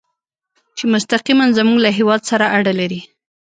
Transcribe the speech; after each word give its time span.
چې 0.77 0.83
مستقیماً 0.93 1.45
زموږ 1.57 1.77
له 1.85 1.89
هېواد 1.97 2.21
سره 2.29 2.45
اړه 2.57 2.73
لري. 2.79 3.01